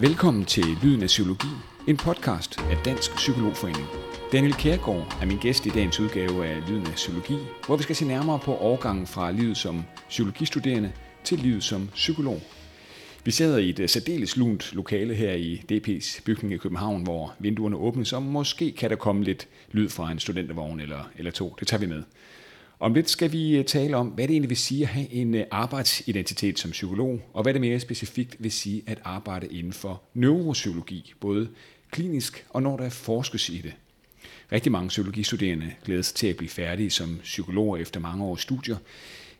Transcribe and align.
Velkommen 0.00 0.44
til 0.44 0.64
Lyden 0.82 1.02
af 1.02 1.06
Psykologi, 1.06 1.48
en 1.88 1.96
podcast 1.96 2.60
af 2.60 2.76
Dansk 2.84 3.14
Psykologforening. 3.16 3.86
Daniel 4.32 4.54
Kærgaard 4.54 5.18
er 5.22 5.26
min 5.26 5.38
gæst 5.38 5.66
i 5.66 5.68
dagens 5.68 6.00
udgave 6.00 6.46
af 6.46 6.68
Lyden 6.68 6.86
af 6.86 6.94
Psykologi, 6.94 7.38
hvor 7.66 7.76
vi 7.76 7.82
skal 7.82 7.96
se 7.96 8.04
nærmere 8.04 8.38
på 8.38 8.56
overgangen 8.56 9.06
fra 9.06 9.30
livet 9.30 9.56
som 9.56 9.82
psykologistuderende 10.08 10.92
til 11.24 11.38
livet 11.38 11.62
som 11.62 11.88
psykolog. 11.94 12.42
Vi 13.24 13.30
sidder 13.30 13.58
i 13.58 13.68
et 13.68 13.80
øh, 13.80 13.88
særdeles 13.88 14.36
lunt 14.36 14.72
lokale 14.72 15.14
her 15.14 15.32
i 15.32 15.62
DP's 15.72 16.22
bygning 16.24 16.54
i 16.54 16.56
København, 16.56 17.02
hvor 17.02 17.34
vinduerne 17.38 17.76
åbnes, 17.76 18.12
og 18.12 18.22
måske 18.22 18.72
kan 18.72 18.90
der 18.90 18.96
komme 18.96 19.24
lidt 19.24 19.48
lyd 19.72 19.88
fra 19.88 20.12
en 20.12 20.18
studentervogn 20.18 20.80
eller, 20.80 21.10
eller 21.16 21.30
to. 21.30 21.56
Det 21.58 21.68
tager 21.68 21.80
vi 21.80 21.86
med. 21.86 22.02
Om 22.80 22.94
lidt 22.94 23.10
skal 23.10 23.32
vi 23.32 23.56
øh, 23.56 23.64
tale 23.64 23.96
om, 23.96 24.06
hvad 24.06 24.28
det 24.28 24.34
egentlig 24.34 24.50
vil 24.50 24.56
sige 24.56 24.82
at 24.82 24.88
have 24.88 25.12
en 25.12 25.34
øh, 25.34 25.44
arbejdsidentitet 25.50 26.58
som 26.58 26.70
psykolog, 26.70 27.20
og 27.32 27.42
hvad 27.42 27.52
det 27.52 27.60
mere 27.60 27.80
specifikt 27.80 28.36
vil 28.38 28.52
sige 28.52 28.82
at 28.86 28.98
arbejde 29.04 29.46
inden 29.46 29.72
for 29.72 30.02
neuropsykologi, 30.14 31.12
både 31.20 31.48
klinisk 31.90 32.46
og 32.50 32.62
når 32.62 32.76
der 32.76 32.88
forskes 32.88 33.48
i 33.48 33.58
det. 33.58 33.72
Rigtig 34.52 34.72
mange 34.72 34.88
psykologistuderende 34.88 35.72
glæder 35.84 36.02
sig 36.02 36.16
til 36.16 36.26
at 36.26 36.36
blive 36.36 36.48
færdige 36.48 36.90
som 36.90 37.18
psykologer 37.22 37.76
efter 37.76 38.00
mange 38.00 38.24
års 38.24 38.42
studier, 38.42 38.76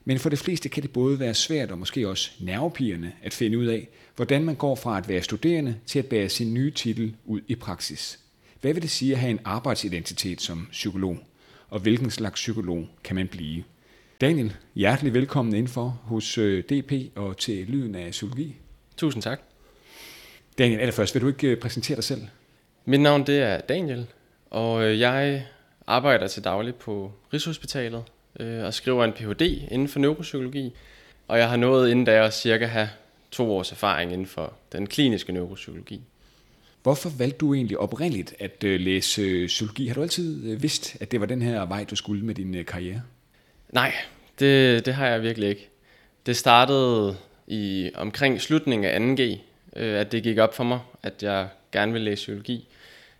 men 0.04 0.18
for 0.18 0.30
de 0.30 0.36
fleste 0.36 0.68
kan 0.68 0.82
det 0.82 0.92
både 0.92 1.18
være 1.18 1.34
svært 1.34 1.70
og 1.70 1.78
måske 1.78 2.08
også 2.08 2.30
nervepirrende 2.40 3.12
at 3.22 3.34
finde 3.34 3.58
ud 3.58 3.66
af, 3.66 3.88
hvordan 4.16 4.44
man 4.44 4.54
går 4.54 4.74
fra 4.74 4.98
at 4.98 5.08
være 5.08 5.22
studerende 5.22 5.76
til 5.86 5.98
at 5.98 6.06
bære 6.06 6.28
sin 6.28 6.54
nye 6.54 6.70
titel 6.70 7.14
ud 7.24 7.40
i 7.48 7.54
praksis. 7.54 8.18
Hvad 8.60 8.72
vil 8.72 8.82
det 8.82 8.90
sige 8.90 9.12
at 9.12 9.18
have 9.18 9.30
en 9.30 9.40
arbejdsidentitet 9.44 10.40
som 10.40 10.68
psykolog? 10.70 11.18
Og 11.70 11.80
hvilken 11.80 12.10
slags 12.10 12.34
psykolog 12.34 12.88
kan 13.04 13.16
man 13.16 13.28
blive? 13.28 13.64
Daniel, 14.20 14.56
hjertelig 14.74 15.14
velkommen 15.14 15.54
indenfor 15.54 16.00
hos 16.04 16.38
øh, 16.38 16.64
DP 16.64 16.92
og 17.16 17.36
til 17.36 17.66
Lyden 17.66 17.94
af 17.94 18.10
Psykologi. 18.10 18.56
Tusind 18.96 19.22
tak. 19.22 19.40
Daniel, 20.58 20.80
allerførst, 20.80 21.14
vil 21.14 21.22
du 21.22 21.28
ikke 21.28 21.48
øh, 21.48 21.60
præsentere 21.60 21.96
dig 21.96 22.04
selv? 22.04 22.20
Mit 22.84 23.00
navn 23.00 23.26
det 23.26 23.42
er 23.42 23.60
Daniel, 23.60 24.06
og 24.50 24.84
øh, 24.84 25.00
jeg 25.00 25.46
arbejder 25.86 26.26
til 26.26 26.44
daglig 26.44 26.74
på 26.74 27.12
Rigshospitalet 27.32 28.04
øh, 28.40 28.64
og 28.64 28.74
skriver 28.74 29.04
en 29.04 29.12
Ph.D. 29.12 29.42
inden 29.70 29.88
for 29.88 29.98
neuropsykologi. 29.98 30.72
Og 31.28 31.38
jeg 31.38 31.48
har 31.48 31.56
nået 31.56 31.90
inden 31.90 32.04
da 32.04 32.24
at 32.26 32.34
cirka 32.34 32.66
have 32.66 32.88
to 33.30 33.52
års 33.52 33.72
erfaring 33.72 34.12
inden 34.12 34.26
for 34.26 34.52
den 34.72 34.86
kliniske 34.86 35.32
neuropsykologi. 35.32 36.02
Hvorfor 36.82 37.10
valgte 37.18 37.38
du 37.38 37.54
egentlig 37.54 37.78
oprindeligt 37.78 38.34
at 38.38 38.64
øh, 38.64 38.80
læse 38.80 39.22
øh, 39.22 39.46
psykologi? 39.46 39.86
Har 39.86 39.94
du 39.94 40.02
altid 40.02 40.50
øh, 40.50 40.62
vidst, 40.62 40.96
at 41.00 41.12
det 41.12 41.20
var 41.20 41.26
den 41.26 41.42
her 41.42 41.66
vej, 41.66 41.84
du 41.84 41.96
skulle 41.96 42.24
med 42.24 42.34
din 42.34 42.64
karriere? 42.64 43.02
Nej, 43.70 43.92
det, 44.38 44.86
det 44.86 44.94
har 44.94 45.06
jeg 45.06 45.22
virkelig 45.22 45.48
ikke. 45.48 45.68
Det 46.26 46.36
startede 46.36 47.16
i 47.46 47.90
omkring 47.94 48.40
slutningen 48.40 48.84
af 48.84 49.14
2G, 49.14 49.38
at 49.80 50.12
det 50.12 50.22
gik 50.22 50.38
op 50.38 50.54
for 50.54 50.64
mig, 50.64 50.80
at 51.02 51.22
jeg 51.22 51.48
gerne 51.72 51.92
ville 51.92 52.04
læse 52.04 52.16
psykologi. 52.16 52.68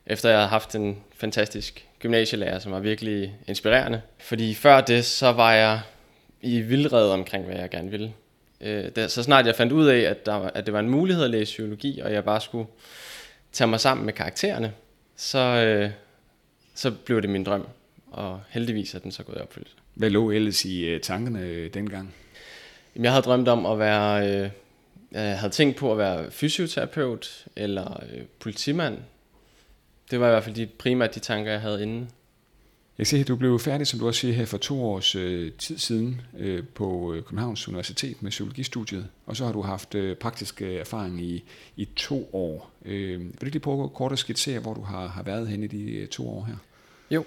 Efter 0.07 0.29
jeg 0.29 0.39
havde 0.39 0.49
haft 0.49 0.75
en 0.75 0.97
fantastisk 1.17 1.87
gymnasielærer, 1.99 2.59
som 2.59 2.73
var 2.73 2.81
virkelig 2.81 3.37
inspirerende. 3.49 4.01
Fordi 4.19 4.55
før 4.55 4.81
det, 4.81 5.05
så 5.05 5.33
var 5.33 5.53
jeg 5.53 5.81
i 6.43 6.61
vildrede 6.61 7.13
omkring, 7.13 7.45
hvad 7.45 7.57
jeg 7.57 7.71
gerne 7.71 7.91
ville. 7.91 8.13
Det, 8.61 9.11
så 9.11 9.23
snart 9.23 9.47
jeg 9.47 9.55
fandt 9.55 9.73
ud 9.73 9.87
af, 9.87 9.99
at, 9.99 10.27
der, 10.27 10.35
at 10.35 10.67
det 10.67 10.75
var 10.75 10.81
en 10.81 10.91
mulighed 10.91 11.25
at 11.25 11.31
læse 11.31 11.45
psykologi, 11.45 12.01
og 12.01 12.13
jeg 12.13 12.25
bare 12.25 12.41
skulle 12.41 12.67
tage 13.53 13.69
mig 13.69 13.81
sammen 13.81 14.07
med 14.07 14.13
karaktererne, 14.13 14.73
så, 15.17 15.39
øh, 15.39 15.91
så 16.75 16.91
blev 16.91 17.23
det 17.23 17.31
min 17.31 17.45
drøm. 17.45 17.67
Og 18.11 18.41
heldigvis 18.49 18.95
er 18.95 18.99
den 18.99 19.13
så 19.13 19.23
gået 19.23 19.37
i 19.37 19.41
opfyldelse. 19.41 19.77
Hvad 19.95 20.11
lå 20.11 20.31
ellers 20.31 20.65
i 20.65 20.85
øh, 20.85 21.01
tankerne 21.01 21.41
øh, 21.41 21.75
dengang? 21.75 22.15
Jamen, 22.95 23.05
jeg 23.05 23.13
havde 23.13 23.23
drømt 23.23 23.49
om 23.49 23.67
at 23.67 23.79
være... 23.79 24.29
Øh, 24.29 24.51
jeg 25.13 25.39
havde 25.39 25.53
tænkt 25.53 25.77
på 25.77 25.93
at 25.93 25.99
være 25.99 26.31
fysioterapeut 26.31 27.47
eller 27.57 28.03
øh, 28.13 28.23
politimand. 28.41 28.99
Det 30.11 30.21
var 30.21 30.27
i 30.27 30.31
hvert 30.31 30.45
fald 30.45 30.55
de, 30.55 30.67
primært 30.67 31.15
de 31.15 31.21
tanker, 31.21 31.53
jeg 31.53 31.61
havde 31.61 31.83
inden. 31.83 32.11
Jeg 32.99 33.07
ser, 33.07 33.21
at 33.21 33.29
du 33.29 33.37
blev 33.37 33.59
færdig, 33.59 33.87
som 33.87 34.01
du 34.01 34.07
også 34.07 34.21
siger 34.21 34.35
her, 34.35 34.45
for 34.45 34.59
to 34.59 34.85
års 34.85 35.15
øh, 35.15 35.53
tid 35.53 35.79
siden 35.79 36.21
øh, 36.39 36.65
på 36.75 37.15
øh, 37.15 37.23
Københavns 37.23 37.69
Universitet 37.69 38.23
med 38.23 38.31
psykologistudiet, 38.31 39.07
og 39.27 39.37
så 39.37 39.45
har 39.45 39.53
du 39.53 39.63
haft 39.63 39.95
øh, 39.95 40.17
praktisk 40.17 40.63
øh, 40.63 40.75
erfaring 40.75 41.21
i, 41.21 41.45
i 41.77 41.89
to 41.97 42.31
år. 42.33 42.71
Øh, 42.85 43.21
vil 43.21 43.41
du 43.41 43.47
lige 43.47 43.61
prøve 43.61 43.89
kort 43.89 44.13
at 44.13 44.19
skitsere, 44.19 44.61
hvor 44.61 44.75
du 44.75 44.81
har, 44.81 45.09
har 45.09 45.23
været 45.23 45.49
henne 45.49 45.65
i 45.65 45.69
de 45.69 45.93
øh, 45.93 46.09
to 46.09 46.29
år 46.29 46.45
her? 46.45 46.57
Jo. 47.11 47.25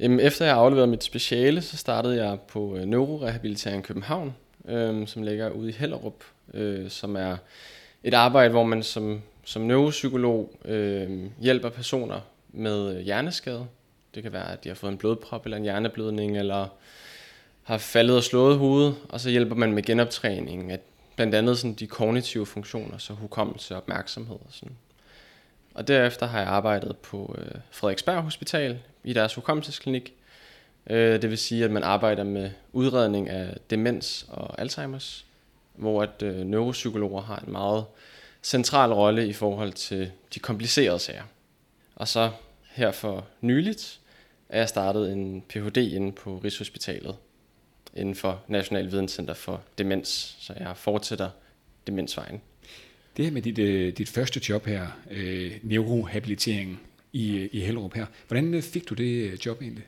Jamen, 0.00 0.20
efter 0.20 0.44
jeg 0.44 0.54
afleverede 0.54 0.90
mit 0.90 1.04
speciale, 1.04 1.62
så 1.62 1.76
startede 1.76 2.24
jeg 2.24 2.38
på 2.48 2.76
øh, 2.76 2.84
Neurorehabilitering 2.84 3.84
København, 3.84 4.34
øh, 4.68 5.06
som 5.06 5.22
ligger 5.22 5.50
ude 5.50 5.68
i 5.68 5.72
Hellerup, 5.72 6.24
øh, 6.54 6.90
som 6.90 7.16
er 7.16 7.36
et 8.04 8.14
arbejde, 8.14 8.50
hvor 8.50 8.64
man 8.64 8.82
som, 8.82 9.22
som 9.44 9.62
neuropsykolog 9.62 10.58
øh, 10.64 11.10
hjælper 11.40 11.68
personer 11.68 12.20
med 12.52 12.96
øh, 12.96 13.00
hjerneskade. 13.00 13.66
Det 14.14 14.22
kan 14.22 14.32
være, 14.32 14.52
at 14.52 14.64
de 14.64 14.68
har 14.68 14.76
fået 14.76 14.92
en 14.92 14.98
blodprop 14.98 15.44
eller 15.44 15.56
en 15.56 15.62
hjerneblødning, 15.62 16.38
eller 16.38 16.68
har 17.62 17.78
faldet 17.78 18.16
og 18.16 18.22
slået 18.22 18.58
hovedet, 18.58 18.94
og 19.08 19.20
så 19.20 19.30
hjælper 19.30 19.54
man 19.54 19.72
med 19.72 19.82
genoptræning 19.82 20.72
af 20.72 20.80
blandt 21.16 21.34
andet 21.34 21.58
sådan 21.58 21.74
de 21.74 21.86
kognitive 21.86 22.46
funktioner, 22.46 22.98
så 22.98 23.12
hukommelse 23.12 23.74
og 23.74 23.78
opmærksomhed 23.78 24.36
og 24.36 24.50
sådan. 24.50 24.76
Og 25.74 25.88
derefter 25.88 26.26
har 26.26 26.38
jeg 26.38 26.48
arbejdet 26.48 26.96
på 26.96 27.36
øh, 27.38 27.60
Frederiksberg 27.70 28.22
Hospital 28.22 28.78
i 29.04 29.12
deres 29.12 29.34
hukommelsesklinik. 29.34 30.14
Øh, 30.86 31.22
det 31.22 31.30
vil 31.30 31.38
sige, 31.38 31.64
at 31.64 31.70
man 31.70 31.82
arbejder 31.82 32.24
med 32.24 32.50
udredning 32.72 33.28
af 33.28 33.56
demens 33.70 34.26
og 34.28 34.60
Alzheimer's, 34.60 35.24
hvor 35.74 36.02
at 36.02 36.22
øh, 36.22 36.36
neuropsykologer 36.36 37.22
har 37.22 37.36
en 37.46 37.52
meget 37.52 37.84
central 38.42 38.92
rolle 38.92 39.28
i 39.28 39.32
forhold 39.32 39.72
til 39.72 40.10
de 40.34 40.40
komplicerede 40.40 40.98
sager. 40.98 41.24
Og 41.96 42.08
så 42.08 42.30
her 42.70 42.92
for 42.92 43.26
nyligt 43.40 44.00
er 44.48 44.58
jeg 44.58 44.68
startet 44.68 45.12
en 45.12 45.42
Ph.D. 45.48 45.76
inde 45.76 46.12
på 46.12 46.40
Rigshospitalet 46.44 47.16
inden 47.96 48.14
for 48.14 48.42
National 48.48 48.90
Videnscenter 48.90 49.34
for 49.34 49.62
Demens, 49.78 50.36
så 50.40 50.54
jeg 50.58 50.76
fortsætter 50.76 51.30
demensvejen. 51.86 52.40
Det 53.16 53.24
her 53.24 53.32
med 53.32 53.42
dit, 53.42 53.58
øh, 53.58 53.96
dit 53.96 54.08
første 54.08 54.40
job 54.48 54.66
her, 54.66 54.86
øh, 55.10 55.52
neurohabilitering 55.62 56.80
i, 57.12 57.48
i 57.52 57.60
Hellerup 57.60 57.94
her, 57.94 58.06
hvordan 58.28 58.54
øh, 58.54 58.62
fik 58.62 58.88
du 58.88 58.94
det 58.94 59.30
øh, 59.30 59.46
job 59.46 59.62
egentlig? 59.62 59.84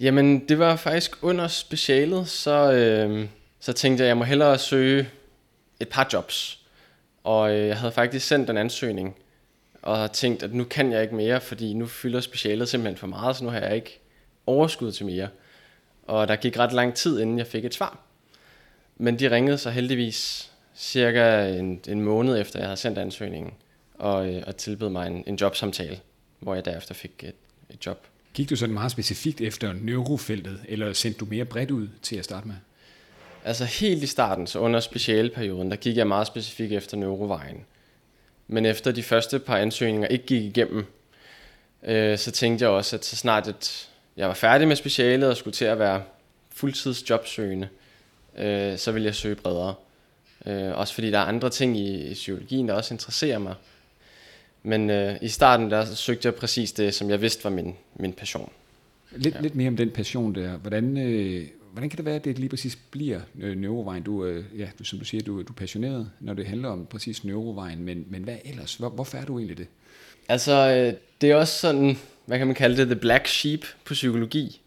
Jamen, 0.00 0.48
det 0.48 0.58
var 0.58 0.76
faktisk 0.76 1.24
under 1.24 1.48
specialet, 1.48 2.28
så, 2.28 2.72
øh, 2.72 3.28
så 3.60 3.72
tænkte 3.72 4.02
jeg, 4.02 4.06
at 4.06 4.08
jeg 4.08 4.16
må 4.16 4.24
hellere 4.24 4.58
søge 4.58 5.08
et 5.80 5.88
par 5.88 6.08
jobs. 6.12 6.60
Og 7.24 7.50
øh, 7.50 7.66
jeg 7.66 7.78
havde 7.78 7.92
faktisk 7.92 8.26
sendt 8.26 8.50
en 8.50 8.56
ansøgning, 8.56 9.16
og 9.82 10.12
tænkt, 10.12 10.42
at 10.42 10.54
nu 10.54 10.64
kan 10.64 10.92
jeg 10.92 11.02
ikke 11.02 11.14
mere, 11.14 11.40
fordi 11.40 11.72
nu 11.72 11.86
fylder 11.86 12.20
specialet 12.20 12.68
simpelthen 12.68 12.96
for 12.96 13.06
meget, 13.06 13.36
så 13.36 13.44
nu 13.44 13.50
har 13.50 13.60
jeg 13.60 13.76
ikke 13.76 14.00
overskud 14.46 14.92
til 14.92 15.06
mere. 15.06 15.28
Og 16.06 16.28
der 16.28 16.36
gik 16.36 16.58
ret 16.58 16.72
lang 16.72 16.94
tid, 16.94 17.20
inden 17.20 17.38
jeg 17.38 17.46
fik 17.46 17.64
et 17.64 17.74
svar. 17.74 17.98
Men 18.96 19.18
de 19.18 19.30
ringede 19.30 19.58
så 19.58 19.70
heldigvis 19.70 20.50
cirka 20.74 21.48
en, 21.48 21.80
en 21.88 22.00
måned 22.00 22.40
efter, 22.40 22.58
jeg 22.58 22.68
havde 22.68 22.76
sendt 22.76 22.98
ansøgningen, 22.98 23.52
og, 23.94 24.34
øh, 24.34 24.42
og 24.46 24.56
tilbød 24.56 24.88
mig 24.88 25.06
en, 25.06 25.24
en 25.26 25.34
jobsamtale, 25.34 26.00
hvor 26.38 26.54
jeg 26.54 26.64
derefter 26.64 26.94
fik 26.94 27.12
et, 27.22 27.34
et 27.70 27.86
job. 27.86 28.06
Gik 28.34 28.50
du 28.50 28.56
sådan 28.56 28.74
meget 28.74 28.92
specifikt 28.92 29.40
efter 29.40 29.72
neurofeltet, 29.72 30.60
eller 30.68 30.92
sendte 30.92 31.18
du 31.20 31.24
mere 31.24 31.44
bredt 31.44 31.70
ud 31.70 31.88
til 32.02 32.16
at 32.16 32.24
starte 32.24 32.48
med? 32.48 32.56
Altså 33.44 33.64
helt 33.64 34.02
i 34.02 34.06
starten, 34.06 34.46
så 34.46 34.58
under 34.58 34.80
specialperioden, 34.80 35.70
der 35.70 35.76
gik 35.76 35.96
jeg 35.96 36.06
meget 36.06 36.26
specifikt 36.26 36.72
efter 36.72 36.96
neurovejen. 36.96 37.64
Men 38.52 38.66
efter 38.66 38.92
de 38.92 39.02
første 39.02 39.38
par 39.38 39.56
ansøgninger 39.56 40.08
ikke 40.08 40.26
gik 40.26 40.42
igennem, 40.42 40.84
øh, 41.82 42.18
så 42.18 42.30
tænkte 42.30 42.62
jeg 42.62 42.70
også, 42.70 42.96
at 42.96 43.04
så 43.04 43.16
snart 43.16 43.48
at 43.48 43.88
jeg 44.16 44.28
var 44.28 44.34
færdig 44.34 44.68
med 44.68 44.76
specialet 44.76 45.28
og 45.28 45.36
skulle 45.36 45.54
til 45.54 45.64
at 45.64 45.78
være 45.78 46.02
fuldtids 46.54 47.10
jobsøgende, 47.10 47.68
øh, 48.38 48.78
så 48.78 48.92
ville 48.92 49.06
jeg 49.06 49.14
søge 49.14 49.34
bredere. 49.34 49.74
Øh, 50.46 50.78
også 50.78 50.94
fordi 50.94 51.10
der 51.10 51.18
er 51.18 51.24
andre 51.24 51.50
ting 51.50 51.76
i, 51.78 52.10
i 52.10 52.14
psykologien, 52.14 52.68
der 52.68 52.74
også 52.74 52.94
interesserer 52.94 53.38
mig. 53.38 53.54
Men 54.62 54.90
øh, 54.90 55.16
i 55.22 55.28
starten 55.28 55.70
der 55.70 55.84
søgte 55.84 56.26
jeg 56.26 56.34
præcis 56.34 56.72
det, 56.72 56.94
som 56.94 57.10
jeg 57.10 57.22
vidste 57.22 57.44
var 57.44 57.50
min, 57.50 57.76
min 57.94 58.12
passion. 58.12 58.52
Lidt, 59.10 59.34
ja. 59.34 59.40
lidt 59.40 59.54
mere 59.54 59.68
om 59.68 59.76
den 59.76 59.90
passion 59.90 60.34
der. 60.34 60.56
Hvordan, 60.56 60.96
øh, 60.98 61.46
hvordan 61.72 61.90
kan 61.90 61.96
det 61.96 62.04
være, 62.04 62.14
at 62.14 62.24
det 62.24 62.38
lige 62.38 62.48
præcis 62.48 62.78
bliver 62.90 63.20
øh, 63.40 63.56
neurovejen? 63.56 64.02
Du, 64.02 64.24
øh, 64.24 64.44
ja, 64.58 64.68
du, 64.78 64.84
som 64.84 64.98
du 64.98 65.04
siger, 65.04 65.22
du, 65.22 65.42
du 65.42 65.52
er 65.52 65.56
passioneret, 65.56 66.10
når 66.20 66.34
det 66.34 66.46
handler 66.46 66.68
om 66.68 66.86
præcis 66.86 67.24
neurovejen, 67.24 67.82
men, 67.82 68.06
men 68.08 68.24
hvad 68.24 68.36
ellers? 68.44 68.74
Hvor, 68.74 68.88
hvorfor 68.88 69.18
er 69.18 69.24
du 69.24 69.38
egentlig 69.38 69.58
det? 69.58 69.66
Altså, 70.28 70.52
øh, 70.52 70.94
det 71.20 71.30
er 71.30 71.36
også 71.36 71.58
sådan, 71.58 71.98
hvad 72.26 72.38
kan 72.38 72.46
man 72.46 72.56
kalde 72.56 72.76
det, 72.76 72.86
the 72.86 72.96
black 72.96 73.26
sheep 73.26 73.64
på 73.84 73.94
psykologi. 73.94 74.60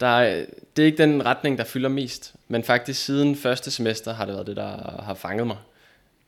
Der 0.00 0.06
er, 0.06 0.44
det 0.76 0.82
er 0.82 0.86
ikke 0.86 0.98
den 0.98 1.26
retning, 1.26 1.58
der 1.58 1.64
fylder 1.64 1.88
mest, 1.88 2.34
men 2.48 2.64
faktisk 2.64 3.04
siden 3.04 3.36
første 3.36 3.70
semester 3.70 4.12
har 4.12 4.24
det 4.24 4.34
været 4.34 4.46
det, 4.46 4.56
der 4.56 5.02
har 5.02 5.14
fanget 5.14 5.46
mig. 5.46 5.56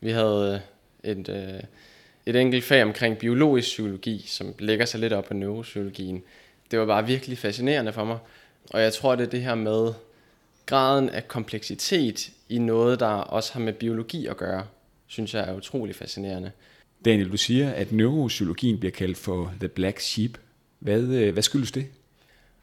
Vi 0.00 0.11
havde 0.11 0.62
øh, 1.05 1.11
et, 1.11 1.29
øh, 1.29 1.61
et 2.26 2.37
enkelt 2.37 2.65
fag 2.65 2.82
omkring 2.82 3.19
biologisk 3.19 3.67
psykologi, 3.67 4.25
som 4.26 4.55
lægger 4.59 4.87
sig 4.87 5.00
lidt 5.00 5.12
op 5.12 5.25
på 5.25 5.35
neuropsykologien. 5.35 6.23
Det 6.71 6.79
var 6.79 6.87
bare 6.87 7.06
virkelig 7.06 7.38
fascinerende 7.38 7.93
for 7.93 8.05
mig. 8.05 8.19
Og 8.71 8.82
jeg 8.82 8.93
tror, 8.93 9.15
det 9.15 9.26
er 9.26 9.31
det 9.31 9.43
her 9.43 9.55
med 9.55 9.93
graden 10.66 11.08
af 11.08 11.28
kompleksitet 11.28 12.31
i 12.49 12.58
noget, 12.58 13.00
der 13.00 13.06
også 13.06 13.52
har 13.52 13.61
med 13.61 13.72
biologi 13.72 14.26
at 14.26 14.37
gøre, 14.37 14.66
synes 15.06 15.34
jeg 15.34 15.49
er 15.49 15.55
utrolig 15.55 15.96
fascinerende. 15.96 16.50
Daniel, 17.05 17.32
du 17.32 17.37
siger, 17.37 17.70
at 17.70 17.93
neuropsykologien 17.93 18.78
bliver 18.78 18.93
kaldt 18.93 19.19
for 19.19 19.52
the 19.61 19.69
black 19.69 20.00
sheep. 20.00 20.38
Hvad, 20.78 21.00
øh, 21.00 21.32
hvad 21.32 21.43
skyldes 21.43 21.72
det? 21.72 21.87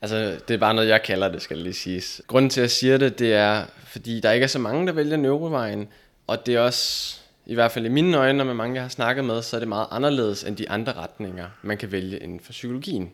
Altså, 0.02 0.40
det 0.48 0.54
er 0.54 0.58
bare 0.58 0.74
noget, 0.74 0.90
jeg 0.90 1.04
kalder 1.04 1.32
det, 1.32 1.42
skal 1.42 1.58
lige 1.58 1.74
siges. 1.74 2.22
Grunden 2.28 2.50
til, 2.50 2.62
at 2.62 2.64
jeg 2.64 2.72
siger 2.72 2.98
det, 2.98 3.20
det 3.20 3.34
er, 3.34 3.66
fordi 3.86 4.20
der 4.20 4.32
ikke 4.32 4.44
er 4.44 4.48
så 4.48 4.60
mange, 4.60 4.88
der 4.88 4.94
vælger 4.94 5.18
neurovejen, 5.18 5.88
og 6.28 6.46
det 6.46 6.56
er 6.56 6.60
også, 6.60 7.18
i 7.46 7.54
hvert 7.54 7.72
fald 7.72 7.86
i 7.86 7.90
mine 7.90 8.18
øjne, 8.18 8.42
og 8.42 8.48
med 8.48 8.54
mange, 8.54 8.76
jeg 8.76 8.84
har 8.84 8.90
snakket 8.90 9.26
med, 9.26 9.42
så 9.42 9.56
er 9.56 9.60
det 9.60 9.68
meget 9.68 9.88
anderledes 9.92 10.44
end 10.44 10.58
de 10.58 10.70
andre 10.70 10.94
retninger, 10.94 11.48
man 11.62 11.78
kan 11.78 11.92
vælge 11.92 12.20
inden 12.20 12.40
for 12.40 12.52
psykologien. 12.52 13.12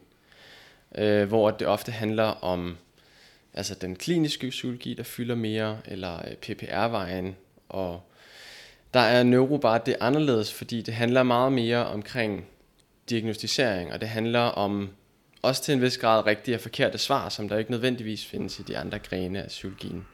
Øh, 0.98 1.28
hvor 1.28 1.52
det 1.52 1.68
ofte 1.68 1.92
handler 1.92 2.24
om 2.24 2.78
altså 3.58 3.76
den 3.82 3.96
kliniske 3.96 4.50
psykologi, 4.50 4.94
der 4.94 5.04
fylder 5.04 5.36
mere, 5.36 5.78
eller 5.86 6.16
øh, 6.16 6.36
PPR-vejen, 6.36 7.36
og 7.70 8.02
der 8.94 9.00
er 9.00 9.24
neuro 9.24 9.58
bare 9.58 9.80
det 9.86 9.96
anderledes, 10.00 10.54
fordi 10.54 10.82
det 10.82 10.94
handler 10.94 11.24
meget 11.24 11.54
mere 11.54 11.86
omkring 11.86 12.46
diagnostisering, 13.10 13.94
og 13.94 14.02
det 14.02 14.10
handler 14.10 14.40
om 14.40 14.90
også 15.42 15.64
til 15.64 15.74
en 15.74 15.82
vis 15.82 15.98
grad 15.98 16.26
rigtige 16.26 16.56
og 16.56 16.62
forkerte 16.62 16.98
svar, 16.98 17.30
som 17.30 17.50
der 17.50 17.58
ikke 17.58 17.72
nødvendigvis 17.72 18.26
findes 18.26 18.60
i 18.60 18.64
de 18.64 18.78
andre 18.78 19.00
grene 19.00 19.44
af 19.44 19.48
psykologien. 19.48 20.06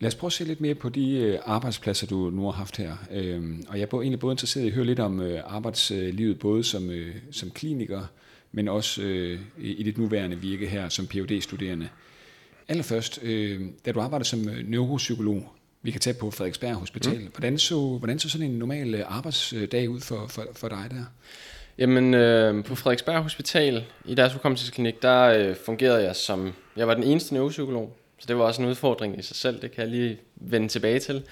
Lad 0.00 0.08
os 0.08 0.14
prøve 0.14 0.28
at 0.28 0.32
se 0.32 0.44
lidt 0.44 0.60
mere 0.60 0.74
på 0.74 0.88
de 0.88 1.12
øh, 1.12 1.38
arbejdspladser, 1.44 2.06
du 2.06 2.30
nu 2.30 2.44
har 2.44 2.50
haft 2.50 2.76
her. 2.76 2.96
Øhm, 3.10 3.64
og 3.68 3.78
jeg 3.78 3.88
er 3.92 3.96
egentlig 3.96 4.20
både 4.20 4.32
interesseret 4.32 4.64
i 4.64 4.66
at 4.66 4.74
høre 4.74 4.86
lidt 4.86 5.00
om 5.00 5.20
øh, 5.20 5.40
arbejdslivet, 5.46 6.38
både 6.38 6.64
som, 6.64 6.90
som 7.30 7.50
kliniker, 7.50 8.02
men 8.52 8.68
også 8.68 9.02
i 9.58 9.82
dit 9.82 9.98
nuværende 9.98 10.36
virke 10.36 10.68
her 10.68 10.88
som 10.88 11.06
Ph.D.-studerende. 11.06 11.88
Allerførst, 12.68 13.20
da 13.86 13.92
du 13.92 14.00
arbejdede 14.00 14.28
som 14.28 14.48
neuropsykolog, 14.64 15.52
vi 15.82 15.90
kan 15.90 16.00
tage 16.00 16.14
på 16.14 16.30
Frederiksberg 16.30 16.74
Hospital. 16.74 17.18
Mm. 17.18 17.26
Hvordan, 17.26 17.58
så, 17.58 17.96
hvordan 17.98 18.18
så 18.18 18.28
sådan 18.28 18.46
en 18.46 18.58
normal 18.58 18.94
øh, 18.94 19.16
arbejdsdag 19.16 19.90
ud 19.90 20.00
for, 20.00 20.26
for, 20.26 20.46
for 20.52 20.68
dig 20.68 20.86
der? 20.90 21.04
Jamen, 21.78 22.14
øh, 22.14 22.64
på 22.64 22.74
Frederiksberg 22.74 23.22
Hospital, 23.22 23.84
i 24.04 24.14
deres 24.14 24.32
hukommelsesklinik, 24.32 25.02
der 25.02 25.22
øh, 25.22 25.56
fungerede 25.64 26.04
jeg 26.04 26.16
som, 26.16 26.52
jeg 26.76 26.88
var 26.88 26.94
den 26.94 27.02
eneste 27.02 27.34
neuropsykolog, 27.34 27.96
så 28.18 28.26
det 28.28 28.36
var 28.36 28.44
også 28.44 28.62
en 28.62 28.68
udfordring 28.68 29.18
i 29.18 29.22
sig 29.22 29.36
selv, 29.36 29.62
det 29.62 29.72
kan 29.72 29.82
jeg 29.82 29.90
lige 29.90 30.18
vende 30.36 30.68
tilbage 30.68 30.98
til. 30.98 31.22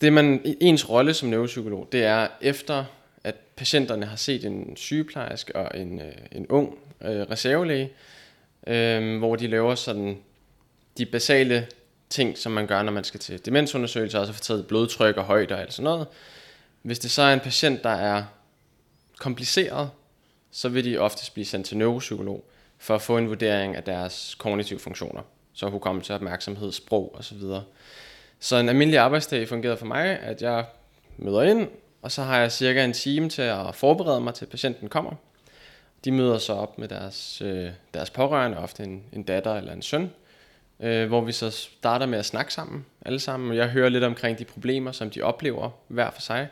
Det 0.00 0.12
man, 0.12 0.56
ens 0.60 0.90
rolle 0.90 1.14
som 1.14 1.28
neuropsykolog, 1.28 1.88
det 1.92 2.04
er 2.04 2.28
efter, 2.40 2.84
at 3.24 3.34
patienterne 3.56 4.06
har 4.06 4.16
set 4.16 4.44
en 4.44 4.76
sygeplejerske 4.76 5.56
og 5.56 5.80
en, 5.80 6.00
øh, 6.00 6.12
en 6.32 6.46
ung 6.46 6.78
øh, 7.04 7.10
reservelæge, 7.10 7.90
øh, 8.66 9.18
hvor 9.18 9.36
de 9.36 9.46
laver 9.46 9.74
sådan 9.74 10.18
de 10.98 11.06
basale 11.06 11.66
ting, 12.10 12.38
som 12.38 12.52
man 12.52 12.66
gør, 12.66 12.82
når 12.82 12.92
man 12.92 13.04
skal 13.04 13.20
til 13.20 13.44
demensundersøgelser, 13.44 14.18
altså 14.18 14.34
få 14.34 14.40
taget 14.40 14.66
blodtryk 14.66 15.16
og 15.16 15.24
højde 15.24 15.54
og 15.54 15.60
alt 15.60 15.72
sådan 15.72 15.84
noget. 15.84 16.06
Hvis 16.82 16.98
det 16.98 17.10
så 17.10 17.22
er 17.22 17.32
en 17.32 17.40
patient, 17.40 17.84
der 17.84 17.90
er 17.90 18.24
kompliceret, 19.18 19.90
så 20.50 20.68
vil 20.68 20.84
de 20.84 20.98
oftest 20.98 21.34
blive 21.34 21.46
sendt 21.46 21.66
til 21.66 21.76
neuropsykolog 21.76 22.44
for 22.78 22.94
at 22.94 23.02
få 23.02 23.18
en 23.18 23.28
vurdering 23.28 23.76
af 23.76 23.82
deres 23.82 24.36
kognitive 24.38 24.78
funktioner. 24.78 25.22
Så 25.52 25.68
hukommelse, 25.68 26.14
opmærksomhed, 26.14 26.72
sprog 26.72 27.14
osv. 27.18 27.38
Så, 27.38 27.62
så 28.40 28.56
en 28.56 28.68
almindelig 28.68 28.98
arbejdsdag 28.98 29.48
fungerer 29.48 29.76
for 29.76 29.86
mig, 29.86 30.18
at 30.18 30.42
jeg 30.42 30.64
møder 31.16 31.42
ind, 31.42 31.68
og 32.02 32.12
så 32.12 32.22
har 32.22 32.38
jeg 32.38 32.52
cirka 32.52 32.84
en 32.84 32.92
time 32.92 33.28
til 33.28 33.42
at 33.42 33.74
forberede 33.74 34.20
mig 34.20 34.34
til, 34.34 34.44
at 34.44 34.50
patienten 34.50 34.88
kommer. 34.88 35.12
De 36.04 36.12
møder 36.12 36.38
så 36.38 36.52
op 36.52 36.78
med 36.78 36.88
deres, 36.88 37.42
øh, 37.42 37.70
deres 37.94 38.10
pårørende, 38.10 38.58
ofte 38.58 38.82
en, 38.82 39.04
en 39.12 39.22
datter 39.22 39.54
eller 39.54 39.72
en 39.72 39.82
søn, 39.82 40.10
øh, 40.80 41.08
hvor 41.08 41.20
vi 41.20 41.32
så 41.32 41.50
starter 41.50 42.06
med 42.06 42.18
at 42.18 42.24
snakke 42.24 42.52
sammen, 42.52 42.86
alle 43.02 43.20
sammen. 43.20 43.56
Jeg 43.56 43.68
hører 43.68 43.88
lidt 43.88 44.04
omkring 44.04 44.38
de 44.38 44.44
problemer, 44.44 44.92
som 44.92 45.10
de 45.10 45.22
oplever 45.22 45.70
hver 45.88 46.10
for 46.10 46.20
sig. 46.20 46.48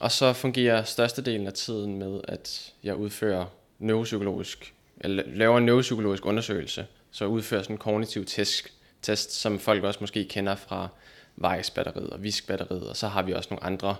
Og 0.00 0.12
så 0.12 0.32
fungerer 0.32 0.84
størstedelen 0.84 1.46
af 1.46 1.52
tiden 1.52 1.98
med, 1.98 2.20
at 2.28 2.72
jeg 2.82 2.96
udfører 2.96 3.44
neuropsykologisk, 3.78 4.74
eller 5.00 5.22
laver 5.26 5.58
en 5.58 5.66
neuropsykologisk 5.66 6.26
undersøgelse, 6.26 6.86
så 7.10 7.24
udfører 7.24 7.62
sådan 7.62 7.74
en 7.74 7.78
kognitiv 7.78 8.24
test, 8.24 8.68
test, 9.02 9.32
som 9.32 9.58
folk 9.58 9.84
også 9.84 10.00
måske 10.00 10.24
kender 10.24 10.56
fra 10.56 10.88
Weiss-batteriet 11.44 12.10
og 12.10 12.22
viskbatteriet, 12.22 12.88
og 12.88 12.96
så 12.96 13.08
har 13.08 13.22
vi 13.22 13.32
også 13.32 13.48
nogle 13.50 13.64
andre 13.64 13.96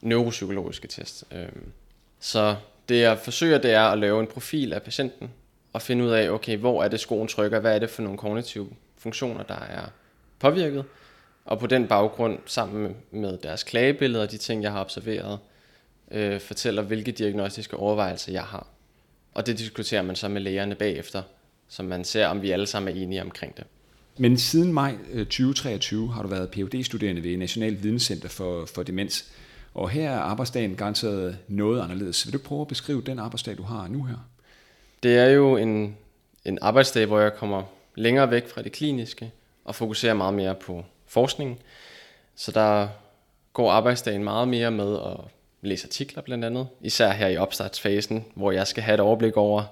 neuropsykologiske 0.00 0.88
test. 0.88 1.24
Øhm, 1.32 1.72
så 2.20 2.56
det 2.88 3.00
jeg 3.00 3.18
forsøger, 3.18 3.58
det 3.58 3.72
er 3.72 3.82
at 3.82 3.98
lave 3.98 4.20
en 4.20 4.26
profil 4.26 4.72
af 4.72 4.82
patienten, 4.82 5.30
og 5.72 5.82
finde 5.82 6.04
ud 6.04 6.10
af, 6.10 6.30
okay, 6.30 6.56
hvor 6.56 6.84
er 6.84 6.88
det 6.88 7.00
skoen 7.00 7.28
trykker, 7.28 7.60
hvad 7.60 7.74
er 7.74 7.78
det 7.78 7.90
for 7.90 8.02
nogle 8.02 8.18
kognitive 8.18 8.68
funktioner, 8.98 9.42
der 9.42 9.54
er 9.54 9.84
påvirket, 10.38 10.84
og 11.44 11.58
på 11.58 11.66
den 11.66 11.86
baggrund, 11.86 12.38
sammen 12.46 12.96
med 13.10 13.38
deres 13.38 13.62
klagebilleder 13.62 14.24
og 14.24 14.30
de 14.30 14.36
ting, 14.36 14.62
jeg 14.62 14.72
har 14.72 14.80
observeret, 14.80 15.38
øh, 16.10 16.40
fortæller, 16.40 16.82
hvilke 16.82 17.12
diagnostiske 17.12 17.76
overvejelser 17.76 18.32
jeg 18.32 18.42
har. 18.42 18.66
Og 19.34 19.46
det 19.46 19.58
diskuterer 19.58 20.02
man 20.02 20.16
så 20.16 20.28
med 20.28 20.40
lægerne 20.40 20.74
bagefter, 20.74 21.22
så 21.68 21.82
man 21.82 22.04
ser, 22.04 22.26
om 22.26 22.42
vi 22.42 22.50
alle 22.50 22.66
sammen 22.66 22.96
er 22.96 23.02
enige 23.02 23.22
omkring 23.22 23.56
det. 23.56 23.64
Men 24.18 24.38
siden 24.38 24.72
maj 24.72 24.94
øh, 25.12 25.26
2023 25.26 26.12
har 26.12 26.22
du 26.22 26.28
været 26.28 26.50
phd 26.50 26.84
studerende 26.84 27.22
ved 27.22 27.36
National 27.36 27.82
Videnscenter 27.82 28.28
for, 28.28 28.66
for 28.66 28.82
Demens. 28.82 29.32
Og 29.76 29.90
her 29.90 30.10
er 30.10 30.18
arbejdsdagen 30.18 30.76
garanteret 30.76 31.38
noget 31.48 31.82
anderledes. 31.82 32.26
Vil 32.26 32.32
du 32.32 32.38
prøve 32.38 32.60
at 32.60 32.68
beskrive 32.68 33.02
den 33.02 33.18
arbejdsdag, 33.18 33.56
du 33.56 33.62
har 33.62 33.88
nu 33.88 34.04
her? 34.04 34.16
Det 35.02 35.18
er 35.18 35.28
jo 35.28 35.56
en, 35.56 35.96
en 36.44 36.58
arbejdsdag, 36.62 37.06
hvor 37.06 37.20
jeg 37.20 37.34
kommer 37.34 37.62
længere 37.94 38.30
væk 38.30 38.48
fra 38.48 38.62
det 38.62 38.72
kliniske 38.72 39.30
og 39.64 39.74
fokuserer 39.74 40.14
meget 40.14 40.34
mere 40.34 40.54
på 40.54 40.84
forskning. 41.06 41.60
Så 42.34 42.52
der 42.52 42.88
går 43.52 43.70
arbejdsdagen 43.70 44.24
meget 44.24 44.48
mere 44.48 44.70
med 44.70 44.94
at 44.94 45.16
læse 45.62 45.86
artikler 45.86 46.22
blandt 46.22 46.44
andet, 46.44 46.68
især 46.80 47.10
her 47.10 47.28
i 47.28 47.36
opstartsfasen, 47.36 48.24
hvor 48.34 48.52
jeg 48.52 48.66
skal 48.66 48.82
have 48.82 48.94
et 48.94 49.00
overblik 49.00 49.36
over 49.36 49.64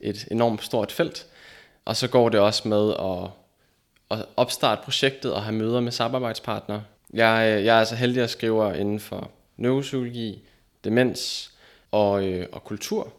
et 0.00 0.28
enormt 0.30 0.64
stort 0.64 0.92
felt. 0.92 1.26
Og 1.84 1.96
så 1.96 2.08
går 2.08 2.28
det 2.28 2.40
også 2.40 2.68
med 2.68 2.94
at, 2.98 3.30
at 4.18 4.26
opstarte 4.36 4.82
projektet 4.84 5.32
og 5.32 5.42
have 5.42 5.54
møder 5.54 5.80
med 5.80 5.92
samarbejdspartnere. 5.92 6.82
Jeg, 7.14 7.56
øh, 7.56 7.64
jeg 7.64 7.74
er 7.74 7.78
altså 7.78 7.94
heldig 7.94 8.22
at 8.22 8.30
skrive 8.30 8.78
inden 8.78 9.00
for 9.00 9.30
neuropsykologi, 9.56 10.48
demens 10.84 11.52
og, 11.90 12.26
øh, 12.26 12.46
og 12.52 12.64
kultur. 12.64 13.12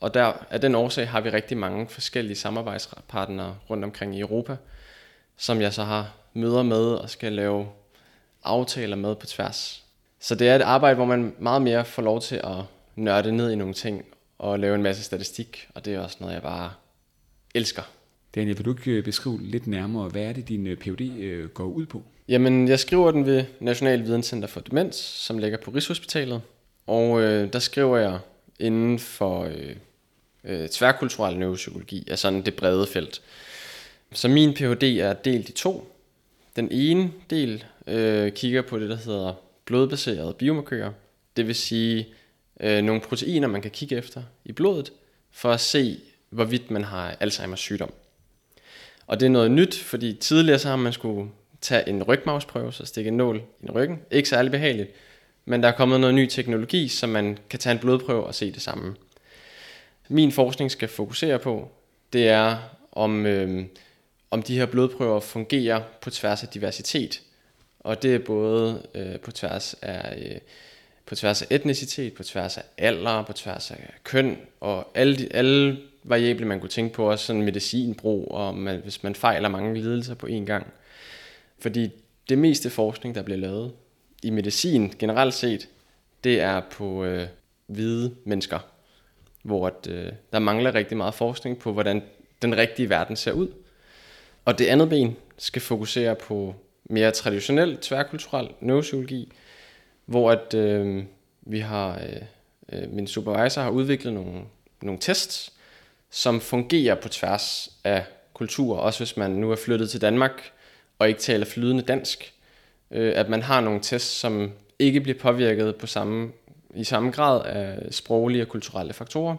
Og 0.00 0.14
der, 0.14 0.32
af 0.50 0.60
den 0.60 0.74
årsag 0.74 1.08
har 1.08 1.20
vi 1.20 1.30
rigtig 1.30 1.56
mange 1.56 1.88
forskellige 1.88 2.36
samarbejdspartnere 2.36 3.56
rundt 3.70 3.84
omkring 3.84 4.16
i 4.16 4.20
Europa, 4.20 4.56
som 5.36 5.60
jeg 5.60 5.72
så 5.72 5.82
har 5.82 6.14
møder 6.34 6.62
med 6.62 6.84
og 6.94 7.10
skal 7.10 7.32
lave 7.32 7.68
aftaler 8.42 8.96
med 8.96 9.14
på 9.14 9.26
tværs. 9.26 9.84
Så 10.20 10.34
det 10.34 10.48
er 10.48 10.56
et 10.56 10.62
arbejde, 10.62 10.96
hvor 10.96 11.04
man 11.04 11.34
meget 11.38 11.62
mere 11.62 11.84
får 11.84 12.02
lov 12.02 12.20
til 12.20 12.36
at 12.36 12.56
nørde 12.96 13.32
ned 13.32 13.50
i 13.50 13.56
nogle 13.56 13.74
ting 13.74 14.04
og 14.38 14.58
lave 14.58 14.74
en 14.74 14.82
masse 14.82 15.02
statistik, 15.02 15.68
og 15.74 15.84
det 15.84 15.94
er 15.94 16.00
også 16.00 16.16
noget, 16.20 16.34
jeg 16.34 16.42
bare 16.42 16.72
elsker. 17.54 17.82
Daniel, 18.34 18.58
vil 18.58 18.64
du 18.64 18.70
ikke 18.70 18.90
øh, 18.90 19.04
beskrive 19.04 19.42
lidt 19.42 19.66
nærmere, 19.66 20.08
hvad 20.08 20.22
er 20.22 20.32
det, 20.32 20.48
din 20.48 20.66
øh, 20.66 20.76
PhD 20.76 21.48
går 21.54 21.64
ud 21.64 21.86
på? 21.86 22.02
Jamen, 22.28 22.68
jeg 22.68 22.80
skriver 22.80 23.10
den 23.10 23.26
ved 23.26 23.44
National 23.60 24.02
Videnscenter 24.02 24.48
for 24.48 24.60
Demens, 24.60 24.96
som 24.96 25.38
ligger 25.38 25.58
på 25.58 25.70
Rigshospitalet. 25.70 26.42
Og 26.86 27.20
øh, 27.20 27.52
der 27.52 27.58
skriver 27.58 27.98
jeg 27.98 28.18
inden 28.60 28.98
for 28.98 29.44
øh, 29.44 29.76
øh, 30.44 30.68
tværkulturel 30.68 31.38
neuropsykologi, 31.38 32.04
altså 32.08 32.22
sådan 32.22 32.42
det 32.42 32.54
brede 32.54 32.86
felt. 32.86 33.22
Så 34.12 34.28
min 34.28 34.54
Ph.D. 34.54 34.82
er 34.82 35.12
delt 35.12 35.48
i 35.48 35.52
to. 35.52 35.92
Den 36.56 36.68
ene 36.72 37.10
del 37.30 37.64
øh, 37.86 38.32
kigger 38.32 38.62
på 38.62 38.78
det, 38.78 38.90
der 38.90 38.96
hedder 38.96 39.34
blodbaserede 39.64 40.34
biomarkører. 40.34 40.92
Det 41.36 41.46
vil 41.46 41.54
sige 41.54 42.06
øh, 42.60 42.82
nogle 42.82 43.00
proteiner, 43.00 43.48
man 43.48 43.62
kan 43.62 43.70
kigge 43.70 43.96
efter 43.96 44.22
i 44.44 44.52
blodet, 44.52 44.92
for 45.32 45.50
at 45.50 45.60
se, 45.60 46.00
hvorvidt 46.30 46.70
man 46.70 46.84
har 46.84 47.16
Alzheimer's 47.20 47.56
sygdom. 47.56 47.92
Og 49.06 49.20
det 49.20 49.26
er 49.26 49.30
noget 49.30 49.50
nyt, 49.50 49.78
fordi 49.78 50.14
tidligere 50.14 50.58
så 50.58 50.68
har 50.68 50.76
man 50.76 50.92
skulle 50.92 51.30
tage 51.64 51.88
en 51.88 52.02
rygmavsprøve, 52.02 52.72
så 52.72 52.86
stikke 52.86 53.08
en 53.08 53.16
nål 53.16 53.42
i 53.62 53.70
ryggen. 53.70 54.00
Ikke 54.10 54.28
særlig 54.28 54.50
behageligt, 54.50 54.90
men 55.44 55.62
der 55.62 55.68
er 55.68 55.72
kommet 55.72 56.00
noget 56.00 56.14
ny 56.14 56.26
teknologi, 56.26 56.88
så 56.88 57.06
man 57.06 57.38
kan 57.50 57.58
tage 57.58 57.72
en 57.72 57.78
blodprøve 57.78 58.24
og 58.24 58.34
se 58.34 58.52
det 58.52 58.62
samme 58.62 58.94
min 60.08 60.32
forskning 60.32 60.70
skal 60.70 60.88
fokusere 60.88 61.38
på, 61.38 61.70
det 62.12 62.28
er, 62.28 62.56
om, 62.92 63.26
øh, 63.26 63.64
om 64.30 64.42
de 64.42 64.58
her 64.58 64.66
blodprøver 64.66 65.20
fungerer 65.20 65.82
på 66.00 66.10
tværs 66.10 66.42
af 66.42 66.48
diversitet. 66.48 67.22
Og 67.80 68.02
det 68.02 68.14
er 68.14 68.18
både 68.18 68.82
øh, 68.94 69.20
på 69.20 69.30
tværs 69.30 69.74
af 69.82 70.18
øh, 70.18 70.40
på 71.06 71.14
tværs 71.14 71.42
af 71.42 71.46
etnicitet, 71.50 72.14
på 72.14 72.22
tværs 72.22 72.58
af 72.58 72.62
alder, 72.78 73.22
på 73.22 73.32
tværs 73.32 73.70
af 73.70 73.94
køn, 74.04 74.38
og 74.60 74.90
alle, 74.94 75.16
de, 75.16 75.28
alle 75.34 75.78
variable, 76.04 76.46
man 76.46 76.60
kunne 76.60 76.70
tænke 76.70 76.94
på, 76.94 77.10
også 77.10 77.26
sådan 77.26 77.42
medicinbrug, 77.42 78.30
og 78.30 78.54
man, 78.54 78.80
hvis 78.82 79.02
man 79.02 79.14
fejler 79.14 79.48
mange 79.48 79.74
lidelser 79.74 80.14
på 80.14 80.26
én 80.26 80.44
gang. 80.44 80.66
Fordi 81.64 81.90
det 82.28 82.38
meste 82.38 82.70
forskning, 82.70 83.14
der 83.14 83.22
bliver 83.22 83.38
lavet 83.38 83.72
i 84.22 84.30
medicin 84.30 84.94
generelt 84.98 85.34
set, 85.34 85.68
det 86.24 86.40
er 86.40 86.60
på 86.70 87.04
øh, 87.04 87.26
hvide 87.66 88.14
mennesker 88.24 88.58
hvor 89.42 89.66
at, 89.66 89.86
øh, 89.90 90.12
der 90.32 90.38
mangler 90.38 90.74
rigtig 90.74 90.96
meget 90.96 91.14
forskning 91.14 91.58
på, 91.58 91.72
hvordan 91.72 92.02
den 92.42 92.56
rigtige 92.56 92.90
verden 92.90 93.16
ser 93.16 93.32
ud. 93.32 93.48
Og 94.44 94.58
det 94.58 94.66
andet 94.66 94.88
ben 94.88 95.16
skal 95.38 95.62
fokusere 95.62 96.14
på 96.14 96.54
mere 96.84 97.10
traditionel 97.10 97.76
tværkulturel 97.76 98.48
neuropsykologi, 98.60 99.32
hvor 100.06 100.30
at, 100.30 100.54
øh, 100.54 101.04
Vi 101.42 101.58
har, 101.58 102.00
øh, 102.08 102.22
øh, 102.72 102.90
min 102.90 103.06
supervisor 103.06 103.62
har 103.62 103.70
udviklet 103.70 104.12
nogle, 104.12 104.40
nogle 104.82 105.00
tests, 105.00 105.52
som 106.10 106.40
fungerer 106.40 106.94
på 106.94 107.08
tværs 107.08 107.72
af 107.84 108.04
kulturer, 108.34 108.78
også 108.78 109.00
hvis 109.00 109.16
man 109.16 109.30
nu 109.30 109.50
er 109.50 109.56
flyttet 109.56 109.90
til 109.90 110.00
Danmark 110.00 110.53
og 110.98 111.08
ikke 111.08 111.20
taler 111.20 111.46
flydende 111.46 111.82
dansk. 111.82 112.34
Øh, 112.90 113.12
at 113.16 113.28
man 113.28 113.42
har 113.42 113.60
nogle 113.60 113.80
tests, 113.80 114.10
som 114.10 114.52
ikke 114.78 115.00
bliver 115.00 115.18
påvirket 115.18 115.76
på 115.76 115.86
samme, 115.86 116.32
i 116.74 116.84
samme 116.84 117.10
grad 117.10 117.46
af 117.46 117.94
sproglige 117.94 118.42
og 118.42 118.48
kulturelle 118.48 118.92
faktorer. 118.92 119.36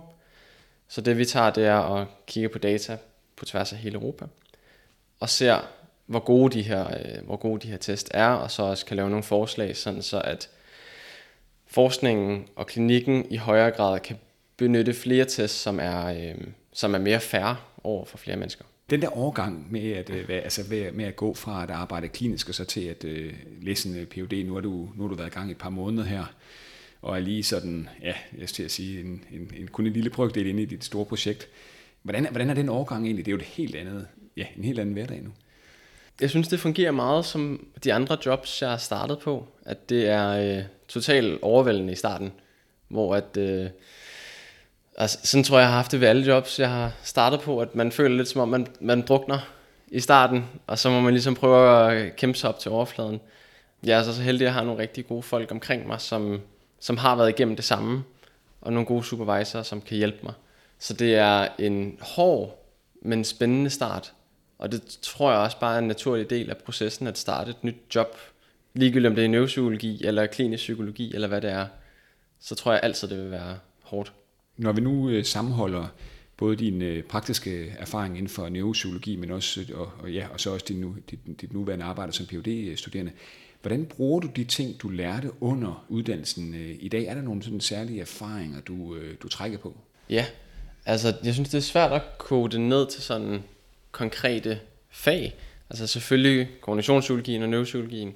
Så 0.88 1.02
det 1.02 1.18
vi 1.18 1.26
tager, 1.26 1.50
det 1.50 1.66
er 1.66 1.96
at 1.96 2.08
kigge 2.28 2.50
på 2.50 2.58
data 2.58 2.98
på 3.36 3.46
tværs 3.46 3.74
af 3.74 3.80
hele 3.80 3.96
Europa, 3.96 4.26
og 5.20 5.30
ser, 5.30 5.68
hvor 6.06 6.20
gode 6.20 6.54
de 6.54 6.62
her, 6.62 6.88
øh, 6.88 7.26
hvor 7.26 7.36
gode 7.36 7.62
de 7.62 7.68
her 7.68 7.78
test 7.78 8.12
er, 8.14 8.28
og 8.28 8.52
så 8.52 8.64
også 8.64 8.86
kan 8.86 8.98
lave 8.98 9.10
nogle 9.10 9.24
forslag, 9.24 9.78
sådan 9.78 10.02
så 10.02 10.22
at 10.22 10.50
forskningen 11.68 12.48
og 12.56 12.68
klinikken 12.68 13.32
i 13.32 13.38
højere 13.38 13.72
grad 13.72 14.00
kan 14.00 14.18
benytte 14.58 14.94
flere 14.94 15.26
tests, 15.26 15.60
som 15.60 15.80
er, 15.80 16.06
øh, 16.06 16.36
som 16.74 16.96
er 16.96 17.00
mere 17.00 17.20
færre 17.20 17.58
over 17.84 18.06
for 18.06 18.18
flere 18.18 18.38
mennesker. 18.38 18.66
Den 18.90 19.02
der 19.02 19.08
overgang 19.08 19.72
med 19.72 19.92
at, 19.92 20.10
øh, 20.10 20.26
altså 20.30 20.62
med 20.94 21.06
at 21.06 21.16
gå 21.16 21.34
fra 21.34 21.64
at 21.64 21.70
arbejde 21.70 22.08
klinisk 22.08 22.50
og 22.50 22.56
så 22.56 22.66
til 22.66 22.82
at 22.82 23.04
øh, 23.04 23.34
læse 23.62 23.90
en 23.90 23.96
øh, 23.96 24.06
PhD, 24.06 24.46
nu 24.46 24.54
har, 24.54 24.62
du, 24.62 24.90
nu 24.96 25.04
har 25.04 25.08
du 25.08 25.16
været 25.16 25.28
i 25.28 25.34
gang 25.34 25.50
i 25.50 25.52
et 25.52 25.58
par 25.58 25.70
måneder 25.70 26.04
her, 26.04 26.26
og 27.02 27.16
er 27.16 27.20
lige 27.20 27.44
sådan, 27.44 27.90
ja, 28.02 28.14
jeg 28.38 28.50
skal 28.50 28.70
sige, 28.70 29.00
en, 29.00 29.24
en, 29.32 29.52
en, 29.58 29.68
kun 29.68 29.88
en 29.88 29.94
lille 29.94 30.10
brøkdel 30.10 30.48
inde 30.48 30.62
i 30.62 30.66
dit 30.66 30.84
store 30.84 31.06
projekt. 31.06 31.48
Hvordan, 32.02 32.28
hvordan 32.32 32.50
er 32.50 32.54
den 32.54 32.70
overgang 32.70 33.06
egentlig? 33.06 33.26
Det 33.26 33.32
er 33.32 33.36
jo 33.36 33.38
et 33.38 33.44
helt 33.44 33.76
andet, 33.76 34.08
ja, 34.38 34.46
en 34.58 34.64
helt 34.64 34.80
anden 34.80 34.94
hverdag 34.94 35.22
nu. 35.22 35.30
Jeg 36.22 36.30
synes, 36.30 36.48
det 36.48 36.60
fungerer 36.60 36.92
meget 36.92 37.26
som 37.26 37.68
de 37.84 37.94
andre 37.94 38.18
jobs, 38.26 38.62
jeg 38.62 38.70
har 38.70 38.78
startet 38.78 39.20
på. 39.20 39.48
At 39.66 39.90
det 39.90 40.08
er 40.08 40.58
øh, 40.58 40.64
totalt 40.88 41.40
overvældende 41.42 41.94
i 41.94 41.96
starten. 41.96 42.32
Hvor 42.88 43.16
at, 43.16 43.38
øh, 43.38 43.70
og 44.98 45.10
sådan 45.10 45.44
tror 45.44 45.58
jeg, 45.58 45.64
jeg 45.64 45.70
har 45.70 45.76
haft 45.76 45.92
det 45.92 46.02
ved 46.02 46.08
alle 46.08 46.26
jobs, 46.26 46.60
jeg 46.60 46.70
har 46.70 46.92
startet 47.04 47.42
på. 47.42 47.60
At 47.60 47.76
man 47.76 47.92
føler 47.92 48.18
lidt 48.18 48.28
som 48.28 48.42
om, 48.42 48.50
man, 48.50 48.68
man 48.80 49.02
drukner 49.02 49.40
i 49.88 50.00
starten. 50.00 50.46
Og 50.68 50.80
så 50.80 50.90
må 50.90 51.02
man 51.02 51.14
ligesom 51.14 51.36
prøve 51.36 51.92
at 51.92 52.16
kæmpe 52.16 52.38
sig 52.38 52.50
op 52.50 52.60
til 52.60 52.72
overfladen. 52.72 53.22
Jeg 53.84 54.00
er 54.00 54.04
så, 54.04 54.16
så 54.16 54.22
heldig, 54.22 54.42
at 54.42 54.46
jeg 54.46 54.54
har 54.54 54.64
nogle 54.64 54.82
rigtig 54.82 55.08
gode 55.08 55.24
folk 55.24 55.52
omkring 55.52 55.88
mig, 55.88 56.02
som, 56.02 56.42
som 56.80 56.98
har 56.98 57.16
været 57.16 57.30
igennem 57.30 57.56
det 57.56 57.66
samme. 57.66 58.04
Og 58.62 58.74
nogle 58.74 58.86
gode 58.86 59.04
supervisorer, 59.04 59.64
som 59.64 59.82
kan 59.82 59.98
hjælpe 59.98 60.18
mig. 60.24 60.34
Så 60.80 60.94
det 60.94 61.16
er 61.16 61.48
en 61.60 61.98
hård, 62.02 62.66
men 63.02 63.24
spændende 63.24 63.70
start. 63.70 64.14
Og 64.60 64.72
det 64.72 64.98
tror 65.02 65.32
jeg 65.32 65.40
også 65.40 65.60
bare 65.60 65.76
er 65.76 65.80
en 65.80 65.88
naturlig 65.88 66.30
del 66.30 66.50
af 66.50 66.58
processen 66.58 67.08
at 67.08 67.18
starte 67.18 67.50
et 67.50 67.64
nyt 67.64 67.96
job. 67.96 68.18
Ligegyldigt 68.74 69.10
om 69.10 69.16
det 69.16 69.24
er 69.24 69.30
neuropsykologi, 69.30 70.06
eller 70.06 70.26
klinisk 70.26 70.62
psykologi, 70.62 71.16
eller 71.16 71.28
hvad 71.28 71.42
det 71.42 71.52
er, 71.52 71.68
så 72.40 72.56
tror 72.56 72.72
jeg 72.72 72.82
altid, 72.84 73.08
det 73.08 73.18
vil 73.18 73.32
være 73.32 73.58
hårdt. 73.84 74.14
Når 74.58 74.72
vi 74.72 74.82
nu 74.82 75.10
øh, 75.10 75.26
sammenholder 75.26 75.88
både 76.38 76.56
din 76.56 76.82
øh, 76.82 77.04
praktiske 77.04 77.70
erfaring 77.70 78.18
inden 78.18 78.30
for 78.30 78.50
neuropsykologi, 78.50 79.16
men 79.16 79.32
også, 79.32 79.62
øh, 79.62 79.80
og, 79.80 79.92
og, 80.00 80.12
ja, 80.12 80.28
og 80.34 80.40
så 80.40 80.54
også 80.54 80.66
din 80.68 80.80
nu, 80.82 80.96
dit, 81.12 81.42
dit 81.42 81.54
nuværende 81.54 81.86
arbejde 81.86 82.12
som 82.12 82.26
Ph.D.-studerende, 82.26 83.12
hvordan 83.62 83.86
bruger 83.86 84.20
du 84.20 84.28
de 84.36 84.44
ting, 84.44 84.82
du 84.82 84.90
lærte 84.90 85.32
under 85.44 85.86
uddannelsen 85.90 86.56
i 86.80 86.90
dag? 86.90 87.06
Er 87.06 87.14
der 87.14 87.22
nogle 87.22 87.44
sådan 87.44 87.62
særlige 87.62 88.02
erfaringer, 88.02 88.62
du, 88.62 88.98
du 89.24 89.28
trækker 89.28 89.58
på? 89.58 89.78
Ja, 90.10 90.26
altså 90.86 91.14
jeg 91.24 91.34
synes, 91.34 91.50
det 91.50 91.58
er 91.58 91.62
svært 91.62 91.92
at 91.92 92.02
kode 92.18 92.52
det 92.52 92.62
ned 92.62 92.88
til 92.88 93.02
sådan 93.02 93.44
konkrete 93.92 94.60
fag. 94.90 95.36
Altså 95.70 95.88
selvfølgelig 95.88 96.48
kognitionspsykologien 96.62 97.44
og 97.44 97.50
neuropsykologien. 97.50 98.14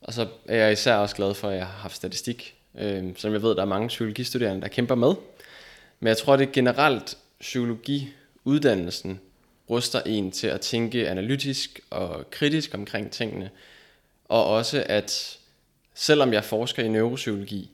Og 0.00 0.12
så 0.12 0.28
er 0.48 0.56
jeg 0.56 0.72
især 0.72 0.94
også 0.94 1.16
glad 1.16 1.34
for, 1.34 1.48
at 1.48 1.56
jeg 1.56 1.66
har 1.66 1.78
haft 1.78 1.96
statistik, 1.96 2.54
øh, 2.78 3.04
som 3.16 3.32
jeg 3.32 3.42
ved, 3.42 3.54
der 3.54 3.62
er 3.62 3.66
mange 3.66 3.88
psykologistuderende, 3.88 4.62
der 4.62 4.68
kæmper 4.68 4.94
med. 4.94 5.14
Men 6.00 6.08
jeg 6.08 6.16
tror, 6.16 6.36
det 6.36 6.52
generelt 6.52 7.18
psykologiuddannelsen 7.40 9.20
ruster 9.70 10.00
en 10.06 10.30
til 10.30 10.46
at 10.46 10.60
tænke 10.60 11.08
analytisk 11.08 11.80
og 11.90 12.30
kritisk 12.30 12.74
omkring 12.74 13.10
tingene. 13.10 13.50
Og 14.24 14.46
også 14.46 14.84
at, 14.86 15.38
selvom 15.94 16.32
jeg 16.32 16.44
forsker 16.44 16.82
i 16.82 16.88
neuropsykologi, 16.88 17.70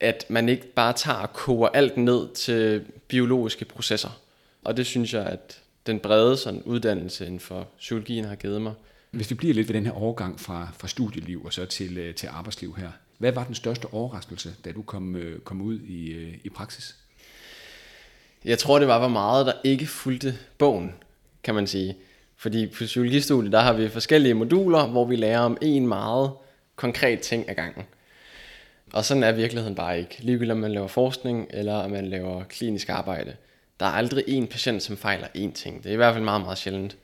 at 0.00 0.26
man 0.28 0.48
ikke 0.48 0.66
bare 0.66 0.92
tager 0.92 1.18
og 1.18 1.32
koger 1.32 1.68
alt 1.68 1.96
ned 1.96 2.34
til 2.34 2.84
biologiske 3.08 3.64
processer. 3.64 4.20
Og 4.64 4.76
det 4.76 4.86
synes 4.86 5.14
jeg, 5.14 5.26
at 5.26 5.60
den 5.86 6.00
brede 6.00 6.36
sådan, 6.36 6.62
uddannelse 6.62 7.26
inden 7.26 7.40
for 7.40 7.68
psykologien 7.78 8.24
har 8.24 8.36
givet 8.36 8.62
mig. 8.62 8.74
Hvis 9.10 9.30
vi 9.30 9.34
bliver 9.34 9.54
lidt 9.54 9.68
ved 9.68 9.74
den 9.74 9.86
her 9.86 9.92
overgang 9.92 10.40
fra, 10.40 10.68
fra 10.78 10.88
studieliv 10.88 11.44
og 11.44 11.52
så 11.52 11.66
til, 11.66 11.98
øh, 11.98 12.14
til 12.14 12.26
arbejdsliv 12.26 12.76
her. 12.76 12.90
Hvad 13.18 13.32
var 13.32 13.44
den 13.44 13.54
største 13.54 13.86
overraskelse, 13.92 14.54
da 14.64 14.72
du 14.72 14.82
kom, 14.82 15.16
øh, 15.16 15.40
kom 15.40 15.60
ud 15.60 15.80
i, 15.80 16.08
øh, 16.08 16.34
i 16.44 16.48
praksis? 16.48 16.96
Jeg 18.44 18.58
tror, 18.58 18.78
det 18.78 18.88
var, 18.88 18.98
hvor 18.98 19.08
meget 19.08 19.46
der 19.46 19.52
ikke 19.64 19.86
fulgte 19.86 20.38
bogen, 20.58 20.94
kan 21.42 21.54
man 21.54 21.66
sige. 21.66 21.96
Fordi 22.36 22.66
på 22.66 22.84
psykologistudiet, 22.84 23.52
der 23.52 23.60
har 23.60 23.72
vi 23.72 23.88
forskellige 23.88 24.34
moduler, 24.34 24.86
hvor 24.86 25.04
vi 25.04 25.16
lærer 25.16 25.40
om 25.40 25.58
en 25.62 25.86
meget 25.86 26.32
konkret 26.76 27.20
ting 27.20 27.50
ad 27.50 27.54
gangen. 27.54 27.84
Og 28.92 29.04
sådan 29.04 29.22
er 29.22 29.32
virkeligheden 29.32 29.74
bare 29.74 29.98
ikke. 29.98 30.16
Ligegyldigt 30.18 30.52
om 30.52 30.58
man 30.58 30.72
laver 30.72 30.88
forskning, 30.88 31.46
eller 31.50 31.74
om 31.74 31.90
man 31.90 32.06
laver 32.06 32.44
klinisk 32.44 32.88
arbejde. 32.88 33.36
Der 33.80 33.86
er 33.86 33.90
aldrig 33.90 34.24
en 34.26 34.46
patient, 34.46 34.82
som 34.82 34.96
fejler 34.96 35.26
én 35.26 35.52
ting. 35.52 35.82
Det 35.82 35.88
er 35.88 35.92
i 35.92 35.96
hvert 35.96 36.14
fald 36.14 36.24
meget, 36.24 36.40
meget 36.40 36.58
sjældent. 36.58 36.96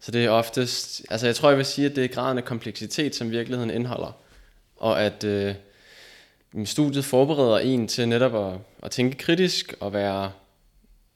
Så 0.00 0.10
det 0.10 0.24
er 0.24 0.30
oftest, 0.30 1.02
altså 1.10 1.26
jeg 1.26 1.36
tror, 1.36 1.48
jeg 1.48 1.58
vil 1.58 1.66
sige, 1.66 1.86
at 1.86 1.96
det 1.96 2.04
er 2.04 2.08
graden 2.08 2.38
af 2.38 2.44
kompleksitet, 2.44 3.14
som 3.14 3.30
virkeligheden 3.30 3.70
indeholder. 3.70 4.16
Og 4.80 5.02
at 5.02 5.24
øh, 5.24 5.54
studiet 6.64 7.04
forbereder 7.04 7.58
en 7.58 7.88
til 7.88 8.08
netop 8.08 8.52
at, 8.52 8.58
at 8.82 8.90
tænke 8.90 9.16
kritisk 9.16 9.74
og 9.80 9.92
være, 9.92 10.32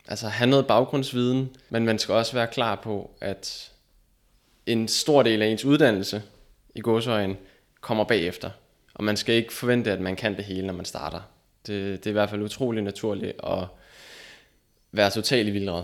altså 0.09 0.29
have 0.29 0.51
noget 0.51 0.67
baggrundsviden, 0.67 1.57
men 1.71 1.85
man 1.85 1.99
skal 1.99 2.15
også 2.15 2.33
være 2.33 2.47
klar 2.47 2.75
på, 2.75 3.11
at 3.21 3.71
en 4.67 4.89
stor 4.89 5.23
del 5.23 5.43
af 5.43 5.47
ens 5.47 5.65
uddannelse 5.65 6.23
i 6.75 6.81
godsøjen 6.81 7.37
kommer 7.81 8.05
bagefter. 8.05 8.51
Og 8.95 9.05
man 9.05 9.17
skal 9.17 9.35
ikke 9.35 9.53
forvente, 9.53 9.93
at 9.93 10.01
man 10.01 10.17
kan 10.17 10.37
det 10.37 10.45
hele, 10.45 10.67
når 10.67 10.75
man 10.75 10.85
starter. 10.85 11.21
Det, 11.67 11.99
det 11.99 12.07
er 12.07 12.11
i 12.11 12.13
hvert 12.13 12.31
fald 12.31 12.43
utrolig 12.43 12.83
naturligt 12.83 13.33
at 13.45 13.67
være 14.93 15.11
totalt 15.11 15.49
i 15.49 15.51
vildred. 15.51 15.83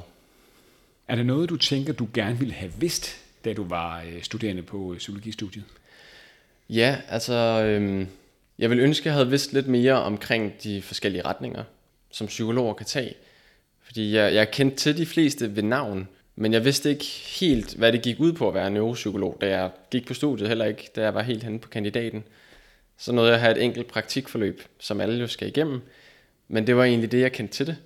Er 1.08 1.16
det 1.16 1.26
noget, 1.26 1.48
du 1.48 1.56
tænker, 1.56 1.92
du 1.92 2.08
gerne 2.14 2.38
ville 2.38 2.54
have 2.54 2.72
vidst, 2.78 3.16
da 3.44 3.52
du 3.52 3.64
var 3.64 4.02
øh, 4.02 4.22
studerende 4.22 4.62
på 4.62 4.92
øh, 4.92 4.98
psykologistudiet? 4.98 5.64
Ja, 6.72 6.96
altså, 7.08 7.34
øhm, 7.64 8.08
jeg 8.58 8.70
vil 8.70 8.80
ønske, 8.80 9.02
at 9.02 9.06
jeg 9.06 9.14
havde 9.14 9.30
vidst 9.30 9.52
lidt 9.52 9.66
mere 9.66 10.02
omkring 10.02 10.62
de 10.62 10.82
forskellige 10.82 11.24
retninger, 11.24 11.64
som 12.10 12.26
psykologer 12.26 12.74
kan 12.74 12.86
tage. 12.86 13.14
Fordi 13.82 14.14
jeg, 14.14 14.34
jeg 14.34 14.50
kendte 14.50 14.76
til 14.76 14.96
de 14.96 15.06
fleste 15.06 15.56
ved 15.56 15.62
navn, 15.62 16.08
men 16.36 16.52
jeg 16.52 16.64
vidste 16.64 16.90
ikke 16.90 17.04
helt, 17.40 17.74
hvad 17.74 17.92
det 17.92 18.02
gik 18.02 18.20
ud 18.20 18.32
på 18.32 18.48
at 18.48 18.54
være 18.54 18.70
neuropsykolog, 18.70 19.38
da 19.40 19.48
jeg 19.48 19.70
gik 19.90 20.06
på 20.06 20.14
studiet, 20.14 20.48
heller 20.48 20.64
ikke 20.64 20.90
da 20.96 21.02
jeg 21.02 21.14
var 21.14 21.22
helt 21.22 21.44
henne 21.44 21.58
på 21.58 21.68
kandidaten. 21.68 22.24
Så 22.98 23.12
nåede 23.12 23.28
jeg 23.28 23.34
at 23.34 23.40
have 23.40 23.56
et 23.56 23.64
enkelt 23.64 23.86
praktikforløb, 23.88 24.62
som 24.78 25.00
alle 25.00 25.20
jo 25.20 25.26
skal 25.26 25.48
igennem. 25.48 25.80
Men 26.48 26.66
det 26.66 26.76
var 26.76 26.84
egentlig 26.84 27.12
det, 27.12 27.20
jeg 27.20 27.32
kendte 27.32 27.54
til 27.54 27.66
det. 27.66 27.76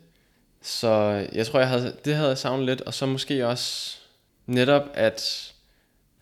Så 0.63 0.89
jeg 1.33 1.47
tror, 1.47 1.59
jeg 1.59 1.69
havde, 1.69 1.97
det 2.05 2.15
havde 2.15 2.29
jeg 2.29 2.39
savnet 2.39 2.67
lidt, 2.67 2.81
og 2.81 2.95
så 2.95 3.07
måske 3.07 3.47
også 3.47 3.99
netop, 4.47 4.91
at, 4.95 5.54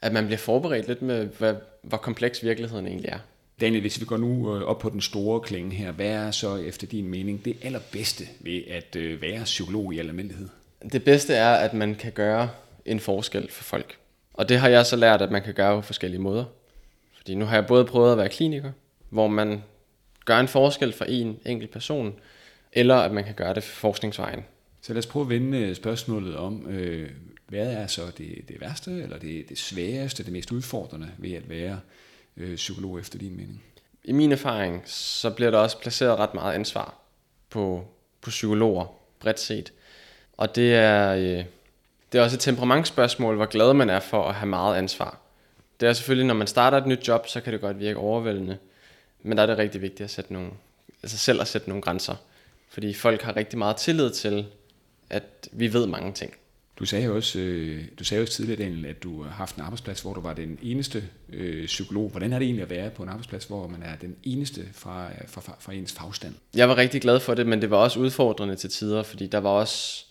at 0.02 0.12
man 0.12 0.24
bliver 0.24 0.38
forberedt 0.38 0.88
lidt 0.88 1.02
med, 1.02 1.26
hvad, 1.26 1.54
hvor 1.82 1.98
kompleks 1.98 2.44
virkeligheden 2.44 2.86
egentlig 2.86 3.08
er. 3.08 3.18
Daniel, 3.60 3.80
hvis 3.80 4.00
vi 4.00 4.04
går 4.04 4.16
nu 4.16 4.56
øh, 4.56 4.62
op 4.62 4.78
på 4.78 4.88
den 4.88 5.00
store 5.00 5.40
klinge 5.40 5.76
her, 5.76 5.92
hvad 5.92 6.06
er 6.06 6.30
så 6.30 6.56
efter 6.56 6.86
din 6.86 7.08
mening 7.08 7.44
det 7.44 7.56
allerbedste 7.62 8.24
ved 8.40 8.62
at 8.70 8.96
øh, 8.96 9.22
være 9.22 9.44
psykolog 9.44 9.94
i 9.94 9.98
almindelighed? 9.98 10.48
Det 10.92 11.04
bedste 11.04 11.34
er, 11.34 11.54
at 11.54 11.74
man 11.74 11.94
kan 11.94 12.12
gøre 12.12 12.50
en 12.84 13.00
forskel 13.00 13.50
for 13.50 13.64
folk. 13.64 13.96
Og 14.34 14.48
det 14.48 14.58
har 14.58 14.68
jeg 14.68 14.86
så 14.86 14.96
lært, 14.96 15.22
at 15.22 15.30
man 15.30 15.42
kan 15.42 15.54
gøre 15.54 15.76
på 15.76 15.82
forskellige 15.82 16.20
måder. 16.20 16.44
Fordi 17.16 17.34
nu 17.34 17.44
har 17.44 17.56
jeg 17.56 17.66
både 17.66 17.84
prøvet 17.84 18.12
at 18.12 18.18
være 18.18 18.28
kliniker, 18.28 18.72
hvor 19.10 19.28
man 19.28 19.62
gør 20.24 20.38
en 20.38 20.48
forskel 20.48 20.92
for 20.92 21.04
en 21.04 21.38
enkelt 21.46 21.70
person, 21.70 22.14
eller 22.72 22.96
at 22.96 23.12
man 23.12 23.24
kan 23.24 23.34
gøre 23.34 23.54
det 23.54 23.62
forskningsvejen. 23.62 24.44
Så 24.80 24.92
lad 24.92 24.98
os 24.98 25.06
prøve 25.06 25.22
at 25.22 25.28
vende 25.28 25.58
øh, 25.58 25.74
spørgsmålet 25.74 26.36
om, 26.36 26.66
øh, 26.68 27.10
hvad 27.52 27.72
er 27.72 27.86
så 27.86 28.02
det, 28.18 28.48
det 28.48 28.60
værste, 28.60 28.90
eller 28.90 29.18
det, 29.18 29.48
det 29.48 29.58
sværeste, 29.58 30.24
det 30.24 30.32
mest 30.32 30.52
udfordrende 30.52 31.10
ved 31.18 31.32
at 31.32 31.48
være 31.48 31.80
øh, 32.36 32.56
psykolog 32.56 33.00
efter 33.00 33.18
din 33.18 33.36
mening? 33.36 33.62
I 34.04 34.12
min 34.12 34.32
erfaring, 34.32 34.82
så 34.86 35.30
bliver 35.30 35.50
der 35.50 35.58
også 35.58 35.78
placeret 35.78 36.18
ret 36.18 36.34
meget 36.34 36.54
ansvar 36.54 36.94
på, 37.50 37.84
på 38.20 38.30
psykologer, 38.30 38.86
bredt 39.20 39.40
set. 39.40 39.72
Og 40.36 40.56
det 40.56 40.74
er, 40.74 41.14
øh, 41.14 41.44
det 42.12 42.18
er 42.18 42.22
også 42.22 42.36
et 42.36 42.40
temperamentsspørgsmål, 42.40 43.36
hvor 43.36 43.46
glad 43.46 43.74
man 43.74 43.90
er 43.90 44.00
for 44.00 44.28
at 44.28 44.34
have 44.34 44.48
meget 44.48 44.76
ansvar. 44.76 45.18
Det 45.80 45.88
er 45.88 45.92
selvfølgelig, 45.92 46.26
når 46.26 46.34
man 46.34 46.46
starter 46.46 46.78
et 46.78 46.86
nyt 46.86 47.08
job, 47.08 47.28
så 47.28 47.40
kan 47.40 47.52
det 47.52 47.60
godt 47.60 47.78
virke 47.78 47.98
overvældende. 47.98 48.58
Men 49.22 49.36
der 49.36 49.42
er 49.42 49.46
det 49.46 49.58
rigtig 49.58 49.82
vigtigt 49.82 50.04
at 50.04 50.10
sætte 50.10 50.32
nogle, 50.32 50.50
altså 51.02 51.18
selv 51.18 51.40
at 51.40 51.48
sætte 51.48 51.68
nogle 51.68 51.82
grænser. 51.82 52.14
Fordi 52.68 52.94
folk 52.94 53.22
har 53.22 53.36
rigtig 53.36 53.58
meget 53.58 53.76
tillid 53.76 54.10
til, 54.10 54.46
at 55.10 55.48
vi 55.52 55.72
ved 55.72 55.86
mange 55.86 56.12
ting. 56.12 56.34
Du 56.82 56.86
sagde 56.86 57.04
jo 57.04 57.16
også, 57.16 57.38
øh, 57.38 57.84
du 57.98 58.04
sagde 58.04 58.22
også 58.22 58.34
tidligere, 58.34 58.62
Daniel, 58.62 58.86
at 58.86 59.02
du 59.02 59.22
har 59.22 59.30
haft 59.30 59.56
en 59.56 59.62
arbejdsplads, 59.62 60.00
hvor 60.00 60.14
du 60.14 60.20
var 60.20 60.34
den 60.34 60.58
eneste 60.62 61.04
øh, 61.32 61.66
psykolog. 61.66 62.10
Hvordan 62.10 62.32
har 62.32 62.38
det 62.38 62.46
egentlig 62.46 62.62
at 62.62 62.70
være 62.70 62.90
på 62.90 63.02
en 63.02 63.08
arbejdsplads, 63.08 63.44
hvor 63.44 63.66
man 63.66 63.82
er 63.82 63.96
den 64.00 64.16
eneste 64.24 64.60
fra, 64.72 65.08
fra, 65.26 65.40
fra, 65.40 65.56
fra 65.60 65.72
ens 65.72 65.92
fagstand? 65.92 66.34
Jeg 66.54 66.68
var 66.68 66.76
rigtig 66.76 67.00
glad 67.00 67.20
for 67.20 67.34
det, 67.34 67.46
men 67.46 67.62
det 67.62 67.70
var 67.70 67.76
også 67.76 68.00
udfordrende 68.00 68.56
til 68.56 68.70
tider, 68.70 69.02
fordi 69.02 69.26
der 69.26 69.38
var 69.38 69.50
også 69.50 70.04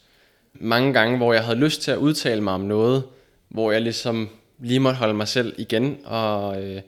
mange 0.54 0.94
gange, 0.94 1.18
hvor 1.18 1.34
jeg 1.34 1.44
havde 1.44 1.60
lyst 1.60 1.82
til 1.82 1.92
at 1.92 1.98
udtale 1.98 2.42
mig 2.42 2.54
om 2.54 2.62
noget, 2.62 3.04
hvor 3.50 3.72
jeg 3.72 3.82
ligesom 3.82 4.30
lige 4.60 4.80
måtte 4.80 4.98
holde 4.98 5.14
mig 5.14 5.28
selv 5.28 5.56
igen 5.58 5.98
og 6.06 6.64
øh, 6.64 6.82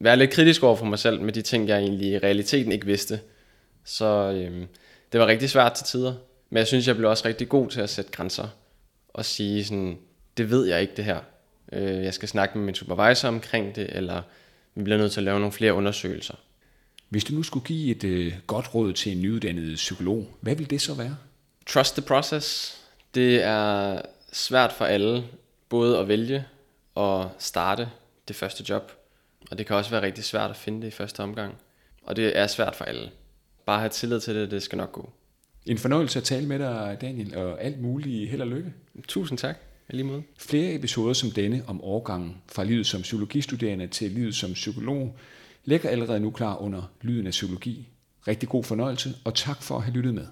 være 0.00 0.16
lidt 0.16 0.30
kritisk 0.30 0.62
over 0.62 0.76
for 0.76 0.86
mig 0.86 0.98
selv 0.98 1.20
med 1.20 1.32
de 1.32 1.42
ting, 1.42 1.68
jeg 1.68 1.78
egentlig 1.78 2.08
i 2.08 2.18
realiteten 2.18 2.72
ikke 2.72 2.86
vidste. 2.86 3.20
Så 3.84 4.32
øh, 4.36 4.66
det 5.12 5.20
var 5.20 5.26
rigtig 5.26 5.50
svært 5.50 5.72
til 5.72 5.86
tider, 5.86 6.14
men 6.50 6.58
jeg 6.58 6.66
synes, 6.66 6.86
jeg 6.86 6.96
blev 6.96 7.10
også 7.10 7.28
rigtig 7.28 7.48
god 7.48 7.70
til 7.70 7.80
at 7.80 7.90
sætte 7.90 8.10
grænser 8.10 8.48
og 9.16 9.24
sige 9.24 9.64
sådan, 9.64 9.98
det 10.36 10.50
ved 10.50 10.66
jeg 10.66 10.80
ikke 10.80 10.96
det 10.96 11.04
her. 11.04 11.20
Øh, 11.72 12.04
jeg 12.04 12.14
skal 12.14 12.28
snakke 12.28 12.58
med 12.58 12.66
min 12.66 12.74
supervisor 12.74 13.28
omkring 13.28 13.76
det, 13.76 13.96
eller 13.96 14.22
vi 14.74 14.82
bliver 14.82 14.98
nødt 14.98 15.12
til 15.12 15.20
at 15.20 15.24
lave 15.24 15.38
nogle 15.38 15.52
flere 15.52 15.74
undersøgelser. 15.74 16.34
Hvis 17.08 17.24
du 17.24 17.34
nu 17.34 17.42
skulle 17.42 17.66
give 17.66 17.96
et 17.96 18.04
øh, 18.04 18.34
godt 18.46 18.74
råd 18.74 18.92
til 18.92 19.12
en 19.12 19.22
nyuddannet 19.22 19.74
psykolog, 19.74 20.26
hvad 20.40 20.56
vil 20.56 20.70
det 20.70 20.80
så 20.80 20.94
være? 20.94 21.16
Trust 21.66 21.94
the 21.94 22.02
process. 22.02 22.78
Det 23.14 23.42
er 23.42 24.02
svært 24.32 24.72
for 24.72 24.84
alle, 24.84 25.24
både 25.68 25.98
at 25.98 26.08
vælge 26.08 26.44
og 26.94 27.30
starte 27.38 27.88
det 28.28 28.36
første 28.36 28.64
job. 28.68 28.92
Og 29.50 29.58
det 29.58 29.66
kan 29.66 29.76
også 29.76 29.90
være 29.90 30.02
rigtig 30.02 30.24
svært 30.24 30.50
at 30.50 30.56
finde 30.56 30.82
det 30.82 30.88
i 30.88 30.90
første 30.90 31.20
omgang. 31.20 31.54
Og 32.02 32.16
det 32.16 32.38
er 32.38 32.46
svært 32.46 32.76
for 32.76 32.84
alle. 32.84 33.10
Bare 33.66 33.78
have 33.78 33.88
tillid 33.88 34.20
til 34.20 34.34
det, 34.34 34.50
det 34.50 34.62
skal 34.62 34.78
nok 34.78 34.92
gå. 34.92 35.12
En 35.66 35.78
fornøjelse 35.78 36.18
at 36.18 36.24
tale 36.24 36.46
med 36.46 36.58
dig, 36.58 36.98
Daniel, 37.00 37.36
og 37.36 37.62
alt 37.62 37.80
muligt 37.80 38.30
held 38.30 38.40
og 38.40 38.48
lykke. 38.48 38.72
Tusind 39.08 39.38
tak. 39.38 39.56
Lige 39.90 40.04
måde. 40.04 40.22
Flere 40.38 40.74
episoder 40.74 41.12
som 41.12 41.30
denne 41.30 41.62
om 41.66 41.80
overgangen 41.80 42.36
fra 42.48 42.64
livet 42.64 42.86
som 42.86 43.02
psykologistuderende 43.02 43.86
til 43.86 44.10
livet 44.10 44.34
som 44.34 44.52
psykolog 44.52 45.16
ligger 45.64 45.88
allerede 45.88 46.20
nu 46.20 46.30
klar 46.30 46.56
under 46.56 46.90
Lyden 47.02 47.26
af 47.26 47.30
Psykologi. 47.30 47.88
Rigtig 48.28 48.48
god 48.48 48.64
fornøjelse, 48.64 49.14
og 49.24 49.34
tak 49.34 49.62
for 49.62 49.76
at 49.76 49.82
have 49.82 49.94
lyttet 49.94 50.14
med. 50.14 50.26